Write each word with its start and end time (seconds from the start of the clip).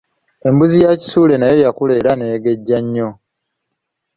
Embuzi 0.47 0.77
ya 0.85 0.91
Kisuule 0.99 1.35
nayo 1.37 1.55
yakula 1.65 1.93
era 2.01 2.11
neegejja 2.17 2.77
nnyo. 2.83 3.09